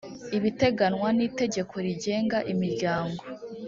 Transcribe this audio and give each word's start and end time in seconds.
ibiteganwa 0.37 1.09
n 1.17 1.19
itegeko 1.27 1.73
rigenga 1.85 2.37
imiryango 2.51 3.21